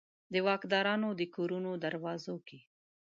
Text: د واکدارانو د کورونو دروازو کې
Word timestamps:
د 0.33 0.35
واکدارانو 0.47 1.09
د 1.19 1.21
کورونو 1.35 1.71
دروازو 1.83 2.35
کې 2.47 2.59